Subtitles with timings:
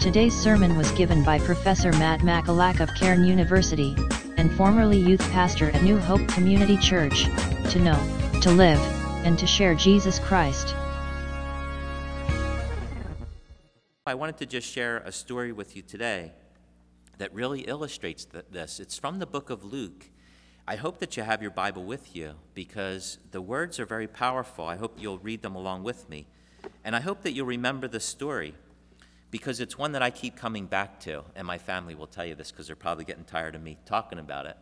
[0.00, 3.94] Today's sermon was given by Professor Matt Makalak of Cairn University,
[4.38, 7.24] and formerly youth pastor at New Hope Community Church,
[7.70, 8.80] to know, to live,
[9.26, 10.74] and to share Jesus Christ.
[14.06, 16.32] I wanted to just share a story with you today
[17.18, 18.80] that really illustrates th- this.
[18.80, 20.08] It's from the book of Luke.
[20.66, 24.64] I hope that you have your Bible with you because the words are very powerful.
[24.64, 26.26] I hope you'll read them along with me.
[26.82, 28.54] And I hope that you'll remember the story
[29.30, 31.22] because it's one that I keep coming back to.
[31.36, 34.18] And my family will tell you this because they're probably getting tired of me talking
[34.18, 34.56] about it.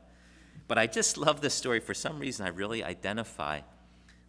[0.67, 1.81] But I just love this story.
[1.81, 3.61] For some reason, I really identify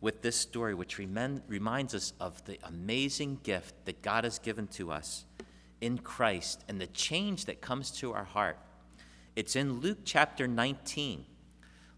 [0.02, 4.92] with this story, which reminds us of the amazing gift that God has given to
[4.92, 5.26] us
[5.82, 8.58] in Christ and the change that comes to our heart.
[9.36, 11.26] It's in Luke chapter 19.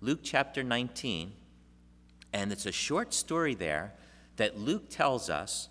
[0.04, 1.34] Luke chapter 19,
[2.34, 3.94] and it's a short story there
[4.38, 5.70] that Luke tells us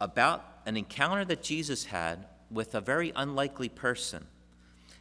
[0.00, 4.26] about an encounter that Jesus had with a very unlikely person.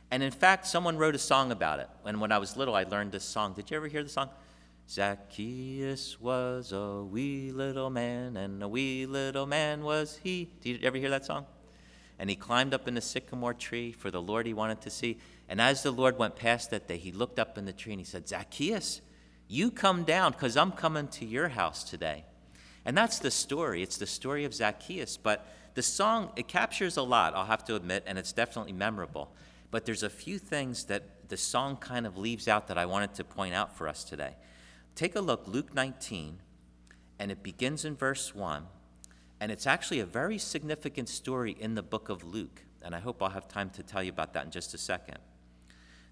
[0.10, 1.90] And in fact, someone wrote a song about it.
[2.06, 3.54] And when I was little, I learned this song.
[3.54, 4.30] Did you ever hear the song?
[4.90, 10.50] Zacchaeus was a wee little man, and a wee little man was he.
[10.62, 11.46] Did you ever hear that song?
[12.20, 15.18] And he climbed up in the sycamore tree for the Lord he wanted to see.
[15.50, 18.00] And as the Lord went past that day, he looked up in the tree and
[18.00, 19.02] he said, Zacchaeus,
[19.48, 22.24] you come down because I'm coming to your house today.
[22.88, 23.84] And that's the story.
[23.84, 25.18] It's the story of Zacchaeus.
[25.18, 29.30] But the song, it captures a lot, I'll have to admit, and it's definitely memorable.
[29.70, 33.14] But there's a few things that the song kind of leaves out that I wanted
[33.16, 34.36] to point out for us today.
[34.96, 36.40] Take a look, Luke 19,
[37.20, 38.66] and it begins in verse 1,
[39.42, 43.22] and it's actually a very significant story in the book of Luke, and I hope
[43.22, 45.18] I'll have time to tell you about that in just a second.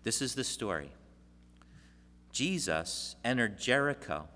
[0.04, 0.92] This is the story
[2.34, 4.28] Jesus entered Jericho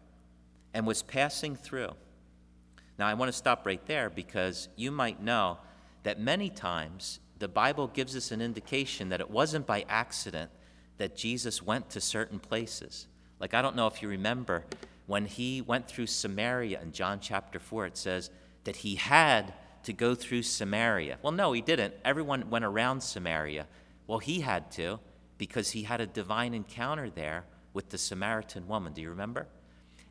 [0.74, 1.92] and was passing through.
[3.00, 5.58] Now, I want to stop right there because you might know
[6.04, 10.52] that many times the Bible gives us an indication that it wasn't by accident
[10.98, 13.08] that Jesus went to certain places.
[13.40, 14.66] Like, I don't know if you remember
[15.08, 18.32] when he went through Samaria in John chapter 4, it says
[18.66, 19.54] that he had
[19.84, 21.20] to go through Samaria.
[21.22, 21.94] Well, no, he didn't.
[22.04, 23.66] Everyone went around Samaria.
[24.08, 25.00] Well, he had to
[25.38, 28.92] because he had a divine encounter there with the Samaritan woman.
[28.92, 29.48] Do you remember?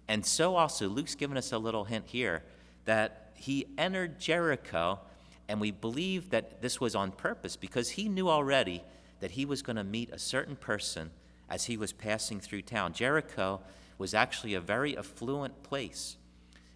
[0.08, 2.42] And so also, Luke's given us a little hint here
[2.88, 4.98] that he entered Jericho,
[5.46, 8.82] and we believe that this was on purpose because he knew already
[9.20, 11.10] that he was going to meet a certain person
[11.50, 12.94] as he was passing through town.
[12.94, 13.60] Jericho
[13.98, 16.16] was actually a very affluent place.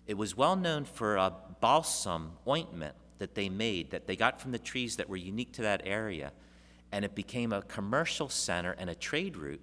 [0.07, 4.53] It was well known for a balsam ointment that they made, that they got from
[4.53, 6.33] the trees that were unique to that area,
[6.93, 9.63] and it became a commercial center and a trade route.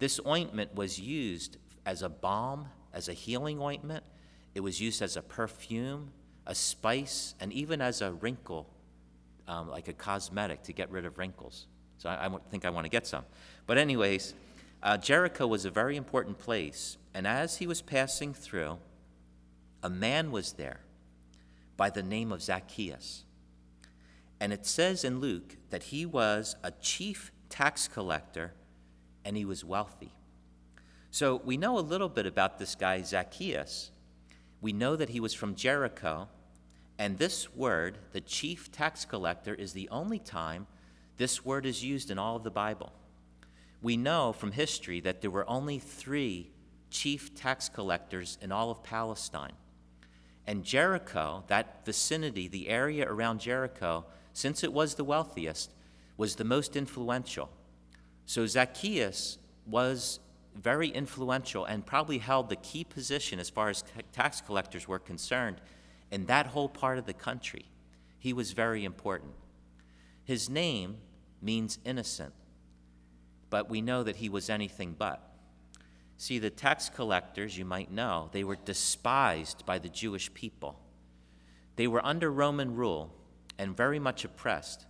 [0.00, 1.56] This ointment was used
[1.86, 4.04] as a balm, as a healing ointment.
[4.58, 6.10] It was used as a perfume,
[6.44, 8.68] a spice, and even as a wrinkle,
[9.46, 11.68] um, like a cosmetic to get rid of wrinkles.
[11.98, 13.24] So I, I think I want to get some.
[13.68, 14.34] But, anyways,
[14.82, 16.96] uh, Jericho was a very important place.
[17.14, 18.78] And as he was passing through,
[19.84, 20.80] a man was there
[21.76, 23.22] by the name of Zacchaeus.
[24.40, 28.54] And it says in Luke that he was a chief tax collector
[29.24, 30.14] and he was wealthy.
[31.12, 33.92] So we know a little bit about this guy, Zacchaeus.
[34.60, 36.28] We know that he was from Jericho.
[36.98, 40.66] And this word, the chief tax collector, is the only time
[41.16, 42.92] this word is used in all of the Bible.
[43.82, 46.50] We know from history that there were only three
[46.90, 49.52] chief tax collectors in all of Palestine.
[50.46, 55.72] And Jericho, that vicinity, the area around Jericho, since it was the wealthiest,
[56.16, 57.50] was the most influential.
[58.26, 60.20] So Zacchaeus was
[60.60, 65.60] very influential and probably held the key position as far as tax collectors were concerned
[66.10, 67.66] in that whole part of the country.
[68.18, 69.32] He was very important.
[70.24, 70.98] His name
[71.40, 72.34] means innocent,
[73.50, 75.22] but we know that he was anything but.
[76.16, 80.80] See, the tax collectors, you might know, they were despised by the Jewish people.
[81.76, 83.14] They were under Roman rule
[83.56, 84.86] and very much oppressed.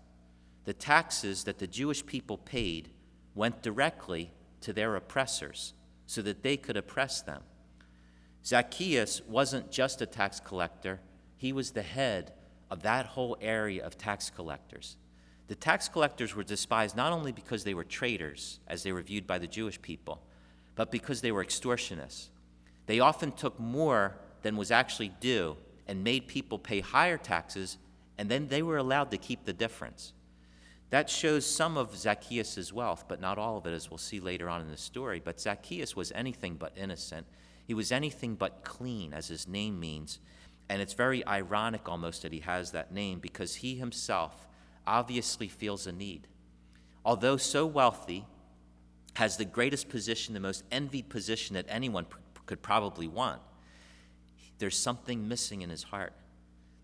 [0.64, 2.88] The taxes that the Jewish people paid
[3.34, 4.32] went directly
[4.62, 5.74] to their oppressors
[6.06, 7.42] so that they could oppress them.
[8.44, 11.00] Zacchaeus wasn't just a tax collector,
[11.36, 12.32] he was the head
[12.70, 14.96] of that whole area of tax collectors.
[15.48, 19.26] The tax collectors were despised not only because they were traitors, as they were viewed
[19.26, 20.22] by the Jewish people,
[20.74, 22.28] but because they were extortionists.
[22.86, 25.56] They often took more than was actually due
[25.86, 27.78] and made people pay higher taxes,
[28.18, 30.12] and then they were allowed to keep the difference.
[30.90, 34.48] That shows some of Zacchaeus' wealth, but not all of it, as we'll see later
[34.48, 35.20] on in the story.
[35.22, 37.26] But Zacchaeus was anything but innocent.
[37.66, 40.18] He was anything but clean, as his name means.
[40.70, 44.46] And it's very ironic almost that he has that name because he himself
[44.86, 46.26] obviously feels a need.
[47.04, 48.24] Although so wealthy,
[49.18, 53.40] has the greatest position, the most envied position that anyone p- could probably want.
[54.58, 56.12] There's something missing in his heart.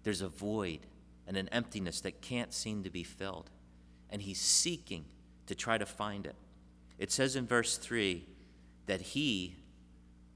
[0.03, 0.81] There's a void
[1.29, 3.51] and an emptiness that can't seem to be filled.
[4.11, 5.05] And he's seeking
[5.47, 6.37] to try to find it.
[6.99, 8.25] It says in verse 3
[8.87, 9.57] that he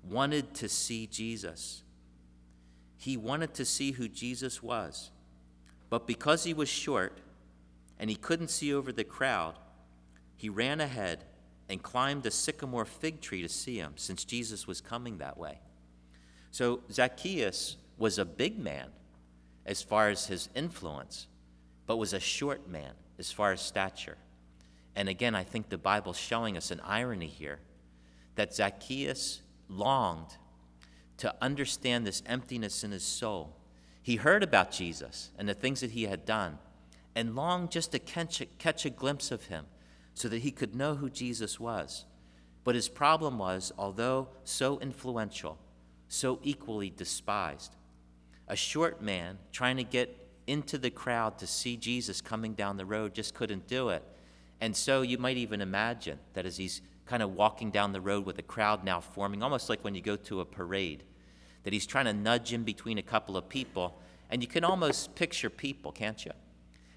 [0.03, 1.82] wanted to see Jesus.
[2.97, 5.11] He wanted to see who Jesus was.
[5.91, 7.19] But because he was short
[7.99, 9.55] and he couldn't see over the crowd,
[10.37, 11.25] he ran ahead
[11.69, 15.61] and climbed a sycamore fig tree to see him, since Jesus was coming that way.
[16.50, 18.88] So Zacchaeus was a big man
[19.67, 21.26] as far as his influence,
[21.87, 24.17] but was a short man as far as stature.
[24.94, 27.61] And again, I think the Bible's showing us an irony here
[28.35, 30.37] that Zacchaeus longed
[31.19, 33.56] to understand this emptiness in his soul.
[34.03, 36.59] He heard about Jesus and the things that he had done
[37.15, 39.67] and longed just to catch a, catch a glimpse of him
[40.14, 42.05] so that he could know who Jesus was.
[42.64, 45.59] But his problem was, although so influential,
[46.09, 47.75] so equally despised,
[48.47, 52.87] a short man trying to get into the crowd to see Jesus coming down the
[52.87, 54.03] road just couldn't do it.
[54.61, 58.27] And so you might even imagine that as he's kind of walking down the road
[58.27, 61.05] with a crowd now forming, almost like when you go to a parade,
[61.62, 64.00] that he's trying to nudge in between a couple of people.
[64.31, 66.33] And you can almost picture people, can't you?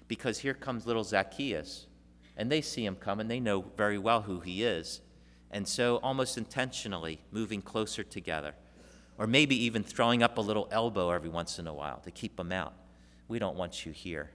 [0.08, 1.86] Because here comes little Zacchaeus,
[2.36, 5.00] and they see him come, and they know very well who he is.
[5.50, 8.54] And so, almost intentionally, moving closer together,
[9.18, 12.36] or maybe even throwing up a little elbow every once in a while to keep
[12.36, 12.74] them out.
[13.28, 14.30] We don't want you here.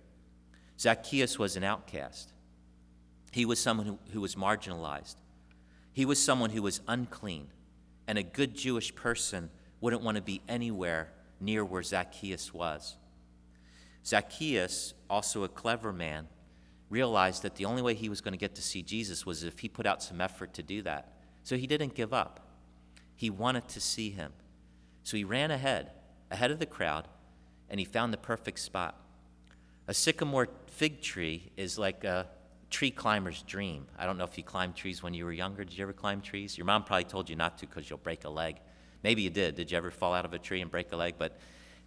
[0.80, 2.32] Zacchaeus was an outcast.
[3.32, 5.16] He was someone who, who was marginalized.
[5.92, 7.48] He was someone who was unclean.
[8.08, 9.50] And a good Jewish person
[9.82, 12.98] wouldn't want to be anywhere near where Zacchaeus was.
[14.06, 16.28] Zacchaeus, also a clever man,
[16.90, 19.60] realized that the only way he was going to get to see Jesus was if
[19.60, 21.14] he put out some effort to do that.
[21.44, 22.40] So he didn't give up.
[23.16, 24.32] He wanted to see him.
[25.04, 25.92] So he ran ahead,
[26.32, 27.08] ahead of the crowd,
[27.70, 29.00] and he found the perfect spot.
[29.88, 32.28] A sycamore fig tree is like a
[32.70, 33.88] tree climber's dream.
[33.98, 35.64] I don't know if you climbed trees when you were younger.
[35.64, 36.58] Did you ever climb trees?
[36.58, 38.58] Your mom probably told you not to because you'll break a leg.
[39.04, 39.56] Maybe you did.
[39.56, 41.16] Did you ever fall out of a tree and break a leg?
[41.18, 41.38] But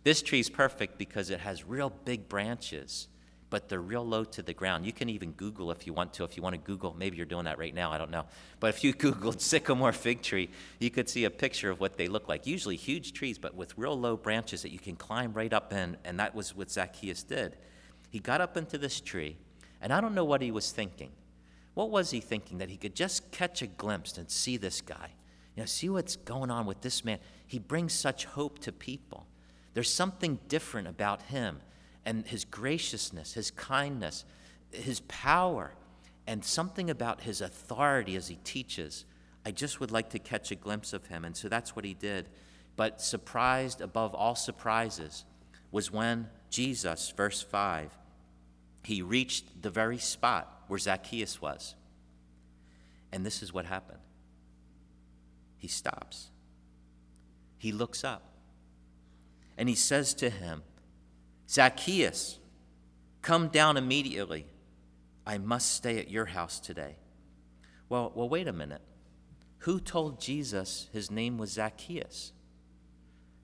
[0.02, 3.08] this tree is perfect because it has real big branches
[3.50, 4.86] but they're real low to the ground.
[4.86, 6.24] You can even Google if you want to.
[6.24, 8.24] If you want to Google, maybe you're doing that right now, I don't know.
[8.60, 12.06] But if you Googled sycamore fig tree, you could see a picture of what they
[12.06, 12.46] look like.
[12.46, 15.96] Usually huge trees, but with real low branches that you can climb right up in,
[16.04, 17.56] and that was what Zacchaeus did.
[18.08, 19.36] He got up into this tree,
[19.80, 21.10] and I don't know what he was thinking.
[21.74, 22.58] What was he thinking?
[22.58, 25.10] That he could just catch a glimpse and see this guy.
[25.56, 27.18] You know, see what's going on with this man.
[27.46, 29.26] He brings such hope to people.
[29.74, 31.60] There's something different about him
[32.04, 34.24] and his graciousness, his kindness,
[34.70, 35.74] his power,
[36.26, 39.04] and something about his authority as he teaches.
[39.44, 41.24] I just would like to catch a glimpse of him.
[41.24, 42.28] And so that's what he did.
[42.76, 45.24] But surprised above all surprises
[45.70, 47.96] was when Jesus, verse 5,
[48.84, 51.74] he reached the very spot where Zacchaeus was.
[53.12, 53.98] And this is what happened
[55.58, 56.30] he stops,
[57.58, 58.22] he looks up,
[59.58, 60.62] and he says to him,
[61.50, 62.38] Zacchaeus,
[63.22, 64.46] come down immediately.
[65.26, 66.94] I must stay at your house today.
[67.88, 68.82] Well, well, wait a minute.
[69.58, 72.32] Who told Jesus his name was Zacchaeus?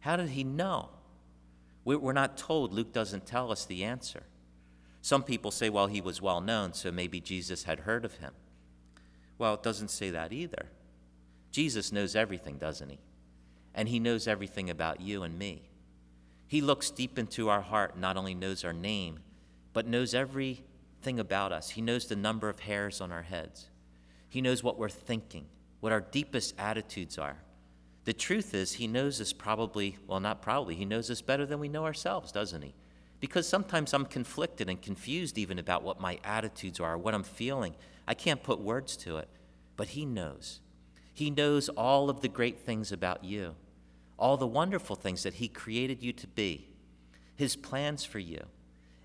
[0.00, 0.90] How did he know?
[1.85, 2.73] We're not told.
[2.73, 4.23] Luke doesn't tell us the answer.
[5.02, 8.33] Some people say, well, he was well known, so maybe Jesus had heard of him.
[9.37, 10.66] Well, it doesn't say that either.
[11.50, 12.99] Jesus knows everything, doesn't he?
[13.75, 15.62] And he knows everything about you and me.
[16.49, 19.21] He looks deep into our heart, not only knows our name,
[19.73, 21.71] but knows everything about us.
[21.71, 23.67] He knows the number of hairs on our heads.
[24.29, 25.47] He knows what we're thinking,
[25.81, 27.38] what our deepest attitudes are.
[28.05, 31.59] The truth is, He knows us probably, well, not probably, He knows us better than
[31.59, 32.75] we know ourselves, doesn't He?
[33.19, 37.75] Because sometimes I'm conflicted and confused even about what my attitudes are, what I'm feeling.
[38.07, 39.29] I can't put words to it,
[39.76, 40.61] but He knows.
[41.12, 43.57] He knows all of the great things about you
[44.18, 46.68] all the wonderful things that He created you to be,
[47.37, 48.42] His plans for you,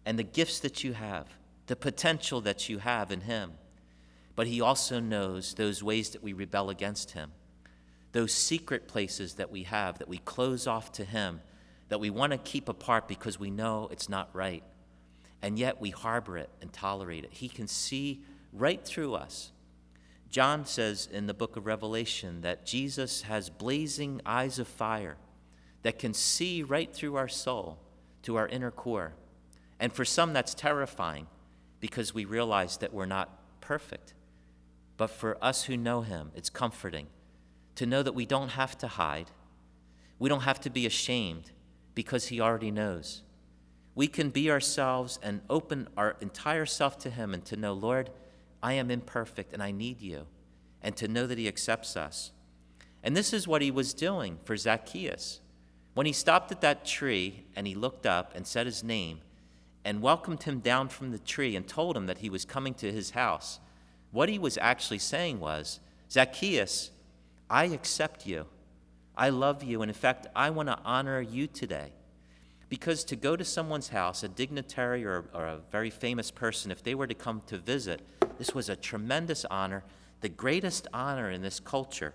[0.05, 1.27] and the gifts that you have,
[1.67, 3.53] the potential that you have in Him.
[4.35, 7.31] But He also knows those ways that we rebel against Him,
[8.11, 11.41] those secret places that we have that we close off to Him,
[11.89, 14.63] that we want to keep apart because we know it's not right.
[15.41, 17.33] And yet we harbor it and tolerate it.
[17.33, 18.21] He can see
[18.53, 19.51] right through us
[20.31, 25.17] John says in the book of Revelation that Jesus has blazing eyes of fire
[25.83, 27.77] that can see right through our soul
[28.23, 29.13] to our inner core.
[29.77, 31.27] And for some, that's terrifying
[31.81, 34.13] because we realize that we're not perfect.
[34.95, 37.07] But for us who know Him, it's comforting
[37.75, 39.31] to know that we don't have to hide.
[40.17, 41.51] We don't have to be ashamed
[41.93, 43.23] because He already knows.
[43.95, 48.11] We can be ourselves and open our entire self to Him and to know, Lord,
[48.63, 50.27] I am imperfect and I need you,
[50.81, 52.31] and to know that He accepts us.
[53.03, 55.41] And this is what He was doing for Zacchaeus.
[55.93, 59.19] When he stopped at that tree and he looked up and said his name
[59.83, 62.91] and welcomed him down from the tree and told him that he was coming to
[62.91, 63.59] his house,
[64.11, 66.91] what he was actually saying was, Zacchaeus,
[67.49, 68.45] I accept you.
[69.17, 69.81] I love you.
[69.81, 71.91] And in fact, I want to honor you today.
[72.71, 76.81] Because to go to someone's house, a dignitary or, or, a very famous person, if
[76.81, 78.01] they were to come to visit,
[78.37, 79.83] this was a tremendous honor.
[80.21, 82.13] The greatest honor in this culture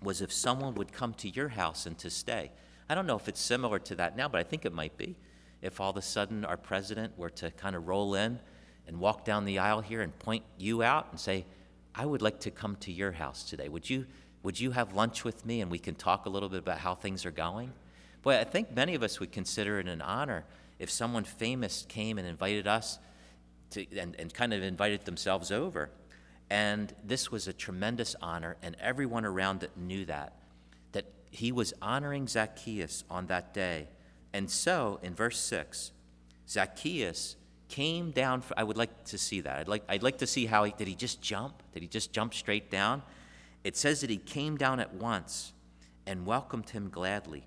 [0.00, 2.52] was if someone would come to your house and to stay.
[2.88, 5.16] I don't know if it's similar to that now, but I think it might be.
[5.62, 8.38] If all of a sudden our president were to kind of roll in
[8.86, 11.44] and walk down the aisle here and point you out and say,
[11.92, 13.68] I would like to come to your house today.
[13.68, 14.06] Would you,
[14.44, 16.94] would you have lunch with me and we can talk a little bit about how
[16.94, 17.72] things are going?
[18.22, 20.44] Boy, I think many of us would consider it an honor
[20.78, 22.98] if someone famous came and invited us
[23.70, 25.90] to, and, and kind of invited themselves over.
[26.50, 30.34] And this was a tremendous honor, and everyone around it knew that
[30.92, 33.88] that he was honoring Zacchaeus on that day.
[34.32, 35.92] And so, in verse 6,
[36.48, 37.36] Zacchaeus
[37.68, 38.42] came down.
[38.42, 39.60] For, I would like to see that.
[39.60, 41.62] I'd like, I'd like to see how he did he just jump?
[41.72, 43.02] Did he just jump straight down?
[43.64, 45.52] It says that he came down at once
[46.06, 47.46] and welcomed him gladly.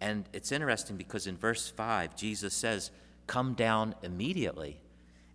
[0.00, 2.90] And it's interesting because in verse 5, Jesus says,
[3.26, 4.80] Come down immediately.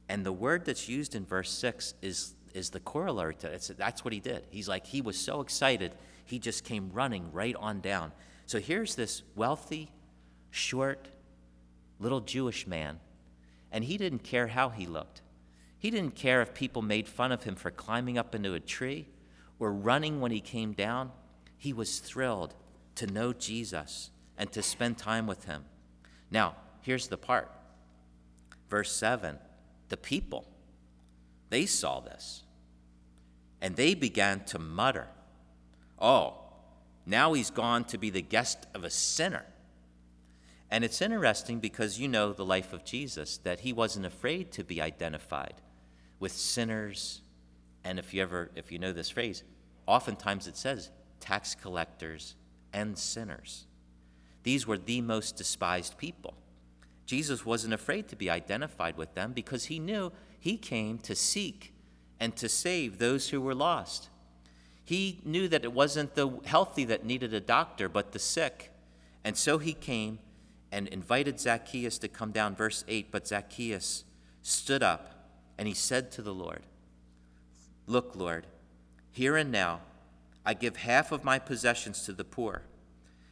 [0.09, 3.71] And the word that's used in verse 6 is, is the corollary to it.
[3.77, 4.43] That's what he did.
[4.49, 5.93] He's like, he was so excited
[6.25, 8.11] he just came running right on down.
[8.45, 9.91] So here's this wealthy,
[10.51, 11.07] short,
[11.99, 12.99] little Jewish man,
[13.71, 15.21] and he didn't care how he looked.
[15.77, 19.07] He didn't care if people made fun of him for climbing up into a tree
[19.59, 21.11] or running when he came down.
[21.57, 22.53] He was thrilled
[22.95, 24.11] to know Jesus
[24.43, 25.63] and to spend time with him.
[26.29, 27.49] Now, here's the part.
[28.69, 29.39] Verse 7
[29.87, 30.45] the people,
[31.49, 32.43] they saw this,
[33.61, 35.07] and they began to mutter.
[35.97, 36.41] Oh,
[37.05, 39.45] now he's gone to be the guest of a sinner.
[40.69, 44.65] And it's interesting because you know the life of Jesus, that he wasn't afraid to
[44.65, 45.61] be identified
[46.19, 47.21] with sinners.
[47.85, 49.41] And if you ever, if you know this phrase,
[49.87, 50.89] oftentimes it says
[51.21, 52.35] tax collectors
[52.73, 53.67] and sinners.
[54.43, 56.35] These were the most despised people.
[57.05, 61.73] Jesus wasn't afraid to be identified with them because he knew he came to seek
[62.19, 64.09] and to save those who were lost.
[64.85, 68.71] He knew that it wasn't the healthy that needed a doctor, but the sick.
[69.23, 70.19] And so he came
[70.71, 72.55] and invited Zacchaeus to come down.
[72.55, 74.03] Verse 8 But Zacchaeus
[74.41, 76.63] stood up and he said to the Lord,
[77.87, 78.47] Look, Lord,
[79.11, 79.81] here and now
[80.45, 82.63] I give half of my possessions to the poor.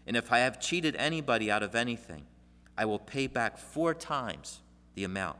[0.07, 2.25] And if I have cheated anybody out of anything,
[2.77, 4.61] I will pay back four times
[4.95, 5.37] the amount.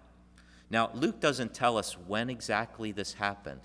[0.70, 3.62] Now, Luke doesn't tell us when exactly this happened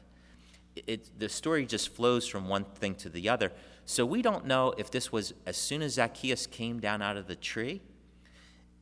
[0.87, 3.53] it, the story just flows from one thing to the other.
[3.85, 7.27] So we don't know if this was as soon as Zacchaeus came down out of
[7.27, 7.81] the tree,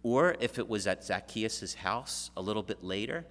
[0.03, 3.27] or if it was at Zacchaeus' house a little bit later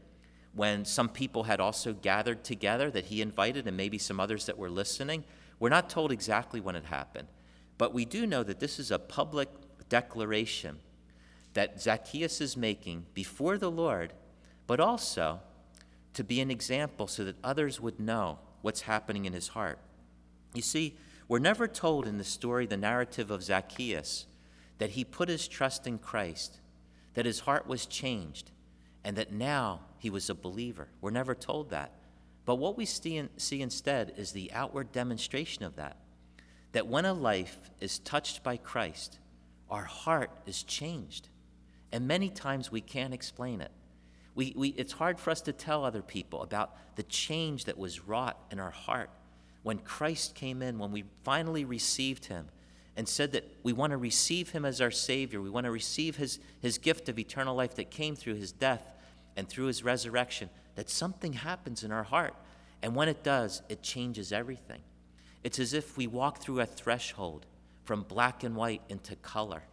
[0.56, 4.58] when some people had also gathered together that he invited and maybe some others that
[4.58, 5.24] were listening.
[5.60, 7.28] We're not told exactly when it happened,
[7.78, 9.50] but we do know that this is a public
[9.90, 10.80] declaration
[11.54, 14.14] that Zacchaeus is making before the Lord,
[14.68, 15.40] but also
[16.14, 19.80] to be an example so that others would know what's happening in his heart.
[20.54, 20.96] You see,
[21.28, 24.26] we're never told in the story, the narrative of Zacchaeus,
[24.78, 26.60] that he put his trust in Christ,
[27.14, 28.52] that his heart was changed,
[29.04, 30.88] and that now he was a believer.
[31.02, 31.92] We're never told that.
[32.46, 35.98] But what we see, in, see instead is the outward demonstration of that.
[36.74, 39.20] That when a life is touched by Christ,
[39.70, 41.30] our heart is changed.
[41.92, 43.72] And many times we can't explain it.
[44.36, 48.08] We, we, it's hard for us to tell other people about the change that was
[48.08, 49.10] wrought in our heart
[49.64, 52.50] when Christ came in, when we finally received him
[52.96, 55.42] and said that we want to receive him as our Savior.
[55.42, 58.86] We want to receive his, his gift of eternal life that came through his death
[59.36, 62.36] and through his resurrection, that something happens in our heart.
[62.84, 64.82] And when it does, it changes everything.
[65.44, 67.46] It's as if we walk through a threshold
[67.84, 69.64] from black and white into color.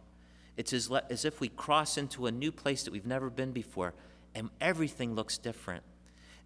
[0.57, 3.51] It's as, le- as if we cross into a new place that we've never been
[3.51, 3.93] before
[4.35, 5.83] and everything looks different.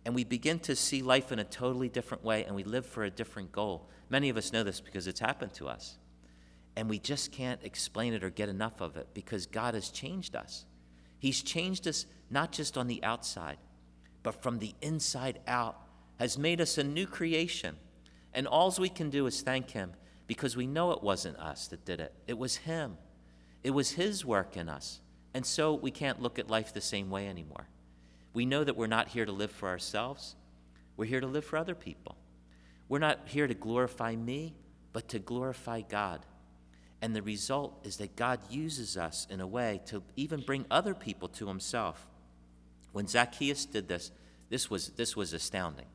[0.05, 3.03] And we begin to see life in a totally different way, and we live for
[3.03, 3.89] a different goal.
[4.09, 5.97] Many of us know this because it's happened to us.
[6.75, 10.35] And we just can't explain it or get enough of it because God has changed
[10.35, 10.65] us.
[11.17, 13.57] He's changed us not just on the outside,
[14.21, 15.79] but from the inside out
[16.19, 17.75] has made us a new creation.
[18.35, 19.93] And all we can do is thank Him
[20.27, 22.97] because we know it wasn't us that did it, it was Him.
[23.63, 24.99] It was His work in us.
[25.33, 27.67] And so we can't look at life the same way anymore.
[28.33, 30.35] We know that we're not here to live for ourselves,
[30.97, 32.17] we're here to live for other people.
[32.87, 34.53] We're not here to glorify me,
[34.93, 36.23] but to glorify God.
[37.01, 40.93] And the result is that God uses us in a way to even bring other
[40.93, 42.05] people to Himself.
[42.91, 44.11] When Zacchaeus did this,
[44.49, 45.87] this was, this was astounding.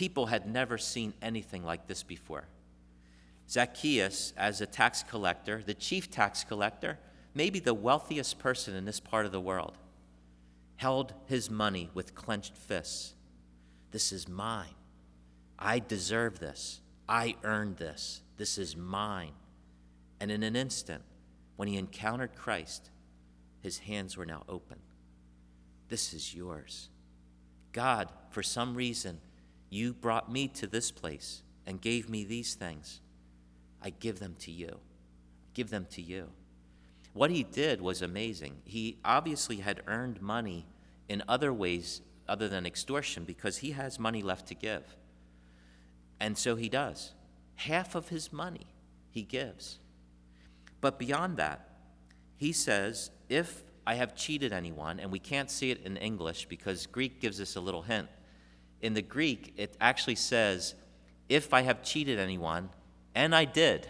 [0.00, 2.46] People had never seen anything like this before.
[3.50, 6.98] Zacchaeus, as a tax collector, the chief tax collector,
[7.34, 9.76] maybe the wealthiest person in this part of the world,
[10.76, 13.12] held his money with clenched fists.
[13.90, 14.72] This is mine.
[15.58, 16.80] I deserve this.
[17.06, 18.22] I earned this.
[18.38, 19.32] This is mine.
[20.18, 21.02] And in an instant,
[21.56, 22.88] when he encountered Christ,
[23.60, 24.78] his hands were now open.
[25.90, 26.88] This is yours.
[27.72, 29.20] God, for some reason,
[29.70, 33.00] you brought me to this place and gave me these things.
[33.80, 34.80] I give them to you.
[35.54, 36.28] Give them to you.
[37.12, 38.58] What he did was amazing.
[38.64, 40.66] He obviously had earned money
[41.08, 44.96] in other ways other than extortion because he has money left to give.
[46.20, 47.12] And so he does.
[47.56, 48.66] Half of his money
[49.10, 49.78] he gives.
[50.80, 51.68] But beyond that,
[52.36, 56.86] he says, if I have cheated anyone, and we can't see it in English because
[56.86, 58.08] Greek gives us a little hint.
[58.80, 60.74] In the Greek, it actually says,
[61.28, 62.70] if I have cheated anyone,
[63.14, 63.88] and I did.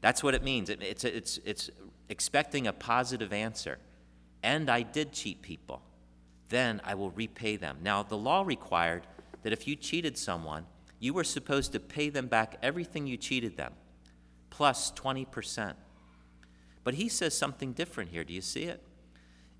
[0.00, 0.68] That's what it means.
[0.68, 1.70] It, it's, it's, it's
[2.08, 3.78] expecting a positive answer.
[4.42, 5.82] And I did cheat people.
[6.48, 7.78] Then I will repay them.
[7.82, 9.06] Now, the law required
[9.42, 10.66] that if you cheated someone,
[10.98, 13.72] you were supposed to pay them back everything you cheated them,
[14.50, 15.74] plus 20%.
[16.82, 18.24] But he says something different here.
[18.24, 18.82] Do you see it?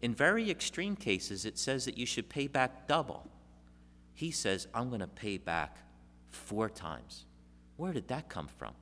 [0.02, 3.30] In very extreme cases, it says that you should pay back double.
[4.14, 5.78] He says, I'm going to pay back
[6.30, 7.24] four times.
[7.76, 8.72] Where did that come from?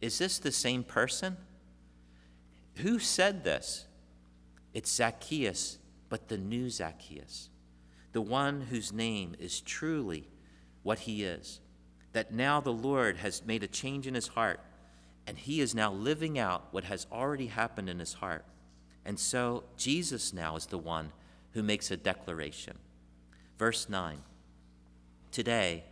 [0.00, 1.36] Is this the same person?
[2.76, 3.86] Who said this?
[4.74, 5.78] It's Zacchaeus,
[6.08, 7.50] but the new Zacchaeus,
[8.12, 10.28] the one whose name is truly
[10.82, 11.60] what he is.
[12.12, 14.60] That now the Lord has made a change in his heart,
[15.26, 18.44] and he is now living out what has already happened in his heart.
[19.04, 21.12] And so Jesus now is the one
[21.52, 22.78] who makes a declaration.
[23.58, 24.18] Verse 9
[25.32, 25.84] Today,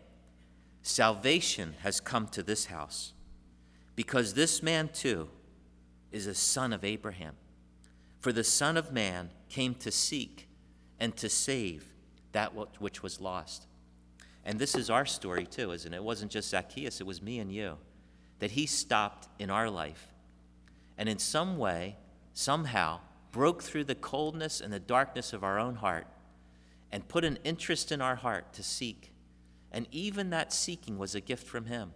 [0.83, 3.14] salvation has come to this house,
[3.96, 5.29] because this man too
[6.12, 7.35] is a son of Abraham.
[8.18, 10.46] For the Son of Man came to seek
[10.98, 11.87] and to save
[12.33, 13.66] that which was lost.
[14.44, 15.96] And this is our story too, isn't it?
[15.96, 17.79] It wasn't just Zacchaeus, it was me and you.
[18.40, 20.09] That he stopped in our life
[20.98, 21.96] and in some way
[22.35, 23.00] somehow
[23.33, 26.07] broke through the coldness and the darkness of our own heart
[26.92, 29.10] and put an interest in our heart to seek.
[29.72, 31.92] And even that seeking was a gift from Him.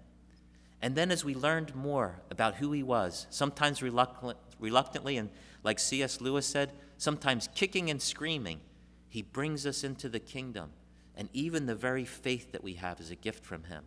[0.81, 5.31] And then, as we learned more about who He was, sometimes reluctant, reluctantly, and
[5.63, 6.21] like C.S.
[6.21, 8.61] Lewis said, sometimes kicking and screaming,
[9.09, 10.71] He brings us into the kingdom.
[11.17, 13.85] And even the very faith that we have is a gift from Him.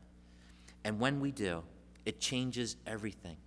[0.84, 1.64] And when we do,
[2.06, 3.38] it changes everything.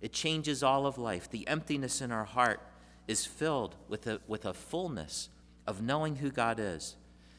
[0.00, 1.28] It changes all of life.
[1.30, 2.60] The emptiness in our heart
[3.08, 5.28] is filled with a, with a fullness
[5.66, 6.96] of knowing who God is.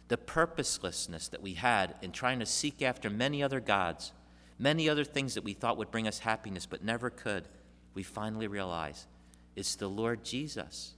[0.08, 4.14] The purposelessness that we had in trying to seek after many other gods,
[4.58, 7.48] many other things that we thought would bring us happiness but never could,
[7.94, 9.08] we finally realize
[9.56, 10.94] it's the Lord Jesus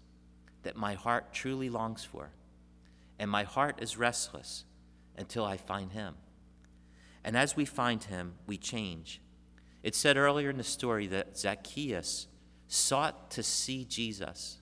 [0.63, 2.29] that my heart truly longs for.
[3.17, 4.65] And my heart is restless
[5.17, 6.15] until I find Him.
[7.23, 9.21] And as we find Him, we change
[9.81, 12.27] it said earlier in the story that Zacchaeus
[12.67, 14.57] sought to see Jesus.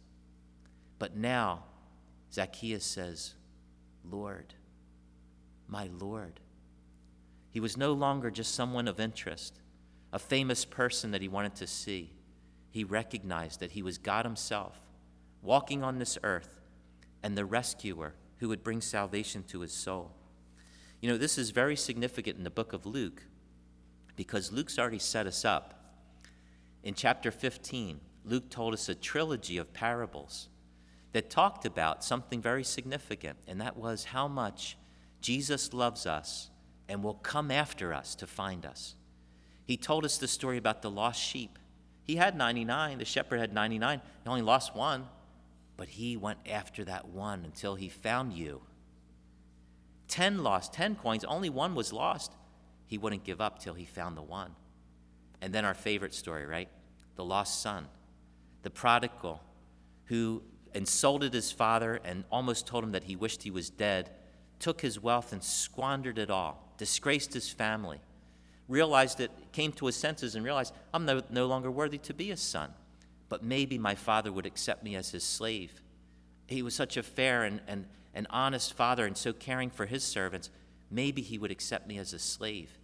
[1.00, 1.64] But now,
[2.32, 3.34] Zacchaeus says,
[4.10, 4.54] Lord,
[5.68, 6.40] my Lord.
[7.52, 9.60] He was no longer just someone of interest,
[10.14, 12.14] a famous person that he wanted to see.
[12.70, 14.80] He recognized that he was God Himself,
[15.42, 16.62] walking on this earth,
[17.24, 20.12] and the rescuer who would bring salvation to his soul.
[21.02, 23.24] You know, this is very significant in the book of Luke
[24.16, 25.74] because Luke's already set us up.
[26.84, 30.50] In chapter 15, Luke told us a trilogy of parables
[31.14, 34.78] that talked about something very significant, and that was how much
[35.22, 36.50] Jesus loves us
[36.90, 38.96] and will come after us to find us.
[39.66, 41.58] He told us the story about the lost sheep.
[42.04, 45.08] He had 99, the shepherd had 99, he only lost one,
[45.76, 48.62] but he went after that one until he found you.
[50.08, 52.32] 10 lost, 10 coins, only one was lost
[52.88, 54.56] he wouldn't give up till he found the one.
[55.42, 56.70] And then our favorite story, right?
[57.16, 57.88] The lost son,
[58.64, 59.42] the prodigal
[60.06, 60.42] who
[60.74, 64.10] insulted his father and almost told him that he wished he was dead
[64.60, 68.00] took his wealth and squandered it all, disgraced his family,
[68.68, 72.32] realized it, came to his senses and realized, I'm no, no longer worthy to be
[72.32, 72.72] a son,
[73.30, 75.82] but maybe my father would accept me as his slave.
[76.48, 80.04] He was such a fair and, and, and honest father and so caring for his
[80.04, 80.50] servants,
[80.90, 82.78] maybe he would accept me as a slave.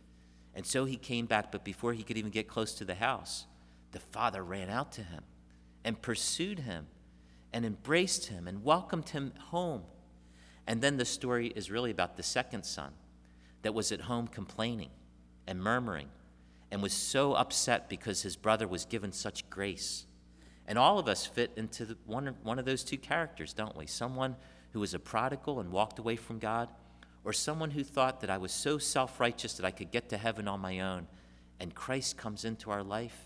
[0.56, 3.46] And so he came back, but before he could even get close to the house,
[3.92, 5.24] the father ran out to him
[5.84, 6.88] and pursued him
[7.54, 9.84] and embraced him and welcomed him home.
[10.66, 12.94] And then the story is really about the second son
[13.62, 14.90] that was at home complaining
[15.48, 16.10] and murmuring
[16.72, 20.06] and was so upset because his brother was given such grace.
[20.68, 23.86] And all of us fit into the, one, one of those two characters, don't we?
[23.86, 24.36] Someone
[24.72, 26.70] who was a prodigal and walked away from God,
[27.24, 30.18] or someone who thought that I was so self righteous that I could get to
[30.18, 31.08] heaven on my own.
[31.60, 33.18] And Christ comes into our life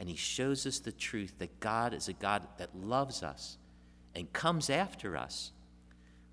[0.00, 3.58] and he shows us the truth that God is a God that loves us
[4.14, 5.52] and comes after us.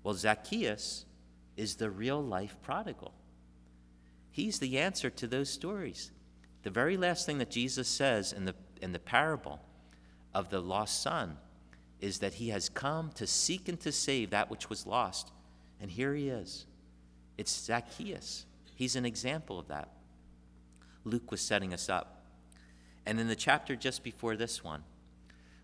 [0.02, 1.04] Well, Zacchaeus
[1.54, 3.12] is the real life prodigal.
[4.30, 6.12] He's the answer to those stories.
[6.62, 9.60] The very last thing that Jesus says in the, in the parable
[10.34, 11.36] of the lost son
[12.00, 15.30] is that he has come to seek and to save that which was lost.
[15.78, 16.64] And here he is.
[17.36, 18.46] It's Zacchaeus.
[18.76, 19.90] He's an example of that.
[21.04, 22.17] Luke was setting us up.
[23.08, 24.84] And in the chapter just before this one,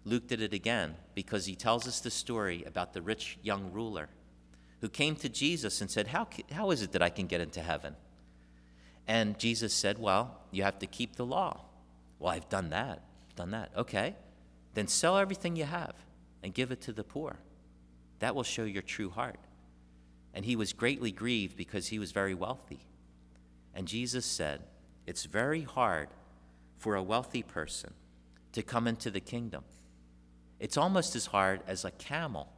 [0.07, 4.09] Luke did it again because he tells us the story about the rich young ruler
[4.80, 7.61] who came to Jesus and said, How, how is it that I can get into
[7.61, 7.96] heaven?
[9.07, 11.61] And Jesus said, Well, you have to keep the law.
[12.18, 13.02] Well, I've done that.
[13.28, 13.72] I've done that.
[13.76, 14.16] Okay.
[14.72, 15.92] Then sell everything you have
[16.42, 17.37] and give it to the poor.
[18.20, 19.38] That will show your true heart.
[20.33, 22.80] And he was greatly grieved because he was very wealthy.
[23.74, 24.62] And Jesus said,
[25.07, 26.09] It's very hard
[26.78, 27.94] for a wealthy person
[28.52, 29.64] to come into the kingdom.
[30.60, 32.52] It's almost as hard as a camel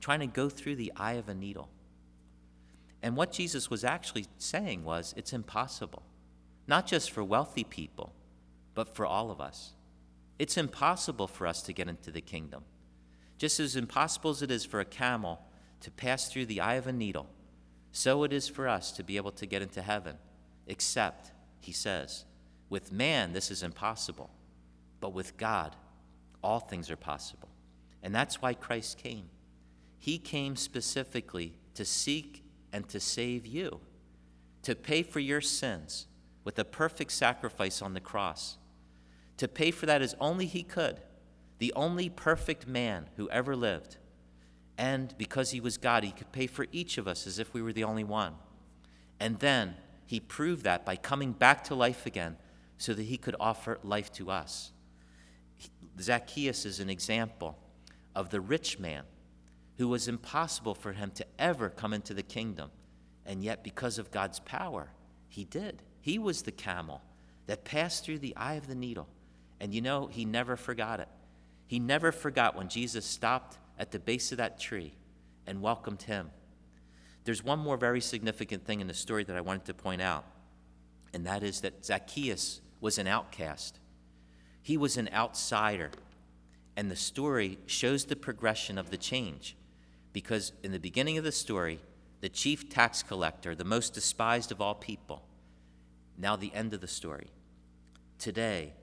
[0.00, 1.68] trying to go through the eye of a needle.
[3.02, 6.02] And what Jesus was actually saying was, it's impossible,
[6.66, 8.12] not just for wealthy people,
[8.74, 9.72] but for all of us.
[10.38, 12.64] It's impossible for us to get into the kingdom.
[13.38, 15.40] Just as impossible as it is for a camel
[15.80, 17.28] to pass through the eye of a needle,
[17.90, 20.16] so it is for us to be able to get into heaven.
[20.66, 22.24] Except, he says,
[22.72, 24.30] with man this is impossible,
[24.98, 25.76] but with God
[26.42, 27.50] all things are possible.
[28.02, 29.28] And that's why Christ came.
[29.98, 33.80] He came specifically to seek and to save you,
[34.62, 36.06] to pay for your sins
[36.44, 38.56] with a perfect sacrifice on the cross,
[39.36, 41.02] to pay for that as only He could,
[41.58, 43.98] the only perfect man who ever lived.
[44.78, 47.60] And because He was God, He could pay for each of us as if we
[47.60, 48.34] were the only one.
[49.20, 52.38] And then He proved that by coming back to life again
[52.82, 54.72] so that He could offer life to us.
[56.00, 57.56] Zacchaeus is an example
[58.12, 59.04] of the rich man
[59.78, 62.72] who was impossible for him to ever come into the kingdom.
[63.24, 64.90] And yet, because of God's power,
[65.28, 65.80] he did.
[66.00, 67.02] He was the camel
[67.46, 69.06] that passed through the eye of the needle.
[69.60, 71.08] And you know, he never forgot it.
[71.68, 74.94] He never forgot when Jesus stopped at the base of that tree
[75.46, 76.30] and welcomed him.
[77.22, 80.24] There's one more very significant thing in the story that I wanted to point out,
[81.14, 83.78] and that is that Zacchaeus was an outcast.
[84.60, 85.90] He was an outsider.
[86.76, 89.56] And the story shows the progression of the change
[90.12, 91.80] because in the beginning of the story,
[92.20, 95.22] the chief tax collector, the most despised of all people,
[96.18, 97.28] now the end of the story.
[98.18, 98.74] Today,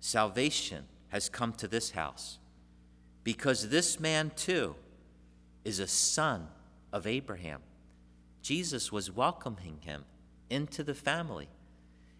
[0.00, 2.38] salvation has come to this house
[3.24, 4.74] because this man too
[5.64, 6.48] is a son
[6.92, 7.60] of Abraham.
[8.42, 10.04] Jesus was welcoming him
[10.50, 11.48] into the family.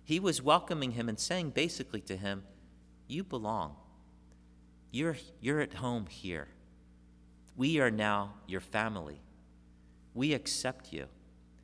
[0.04, 2.44] He was welcoming him and saying basically to him,
[3.08, 3.76] You belong.
[4.90, 6.48] You're, you're at home here.
[7.56, 9.20] We are now your family.
[10.12, 11.06] We accept you.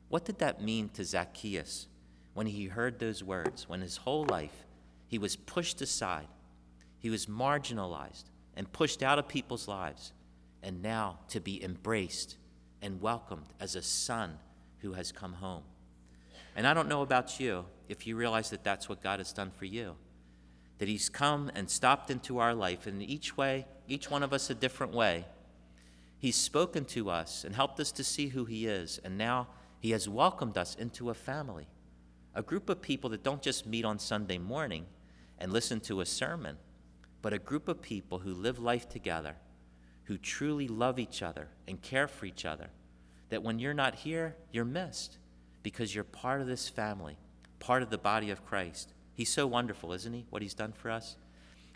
[0.09, 1.87] What did that mean to Zacchaeus
[2.33, 4.65] when he heard those words, when his whole life
[5.07, 6.27] he was pushed aside,
[6.99, 8.25] he was marginalized
[8.55, 10.13] and pushed out of people's lives,
[10.63, 12.37] and now to be embraced
[12.81, 14.37] and welcomed as a son
[14.79, 15.63] who has come home?
[16.55, 19.51] And I don't know about you if you realize that that's what God has done
[19.51, 19.95] for you.
[20.79, 24.49] That He's come and stopped into our life, in each way, each one of us
[24.49, 25.25] a different way,
[26.17, 29.47] He's spoken to us and helped us to see who He is, and now
[29.79, 31.67] He has welcomed us into a family,
[32.35, 34.85] a group of people that don't just meet on Sunday morning
[35.39, 36.57] and listen to a sermon,
[37.21, 39.35] but a group of people who live life together,
[40.05, 42.69] who truly love each other and care for each other.
[43.29, 45.17] That when you're not here, you're missed
[45.63, 47.17] because you're part of this family,
[47.59, 48.93] part of the body of Christ.
[49.13, 50.25] He's so wonderful, isn't he?
[50.29, 51.17] What he's done for us.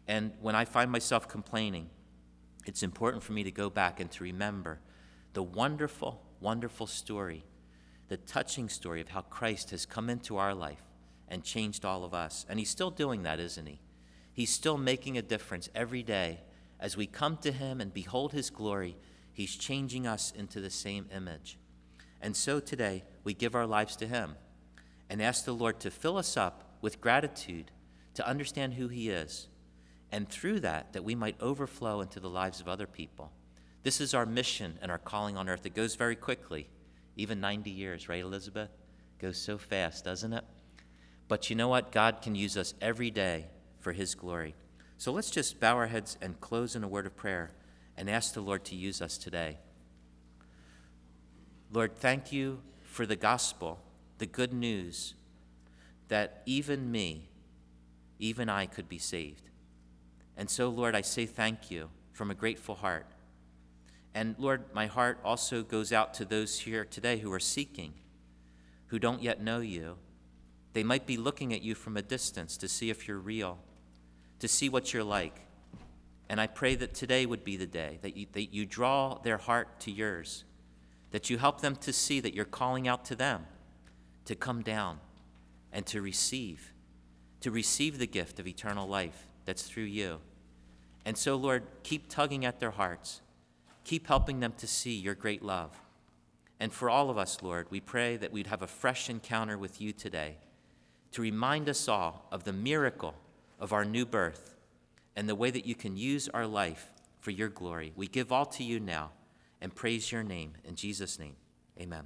[0.08, 1.90] And when I find myself complaining,
[2.66, 4.80] it's important for me to go back and to remember
[5.34, 7.44] the wonderful, wonderful story
[8.08, 10.84] the touching story of how Christ has come into our life
[11.28, 12.46] and changed all of us.
[12.48, 13.80] And He's still doing that, isn't He?
[14.32, 16.42] He's still making a difference every day.
[16.80, 18.96] As we come to Him and behold His glory,
[19.34, 21.58] He's changing us into the same image.
[22.26, 24.34] And so today, we give our lives to Him
[25.12, 27.70] and ask the Lord to fill us up with gratitude
[28.16, 29.48] to understand who He is,
[30.12, 33.32] and through that, that we might overflow into the lives of other people.
[33.84, 35.68] This is our mission and our calling on earth.
[35.68, 36.68] It goes very quickly,
[37.16, 38.72] even 90 years, right, Elizabeth?
[38.72, 40.46] It goes so fast, doesn't it?
[41.28, 41.92] But you know what?
[41.92, 43.46] God can use us every day
[43.78, 44.56] for His glory.
[44.98, 47.52] So let's just bow our heads and close in a word of prayer
[47.96, 49.60] and ask the Lord to use us today.
[51.76, 53.82] Lord, thank you for the gospel,
[54.18, 55.14] the good news
[56.08, 57.28] that even me,
[58.18, 59.50] even I could be saved.
[60.38, 63.08] And so, Lord, I say thank you from a grateful heart.
[64.14, 67.92] And Lord, my heart also goes out to those here today who are seeking,
[68.88, 69.98] who don't yet know you.
[70.72, 73.60] They might be looking at you from a distance to see if you're real,
[74.40, 75.42] to see what you're like.
[76.30, 79.38] And I pray that today would be the day that you, that you draw their
[79.38, 80.46] heart to yours,
[81.16, 83.46] that you help them to see that you're calling out to them
[84.26, 85.00] to come down
[85.72, 86.74] and to receive,
[87.40, 90.20] to receive the gift of eternal life that's through you.
[91.06, 93.22] And so, Lord, keep tugging at their hearts.
[93.86, 95.80] Keep helping them to see your great love.
[96.60, 99.80] And for all of us, Lord, we pray that we'd have a fresh encounter with
[99.80, 100.36] you today
[101.14, 103.16] to remind us all of the miracle
[103.58, 104.54] of our new birth
[105.16, 107.94] and the way that you can use our life for your glory.
[107.96, 109.12] We give all to you now
[109.66, 110.54] and praise your name.
[110.64, 111.36] In Jesus' name,
[111.82, 112.06] amen.